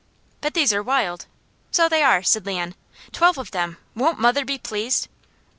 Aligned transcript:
"But 0.41 0.55
these 0.55 0.73
are 0.73 0.81
wild." 0.81 1.27
"So 1.69 1.87
they 1.87 2.01
are," 2.01 2.23
said 2.23 2.43
Leon. 2.47 2.73
"Twelve 3.11 3.37
of 3.37 3.51
them. 3.51 3.77
Won't 3.95 4.17
mother 4.17 4.43
be 4.45 4.57
pleased?" 4.57 5.07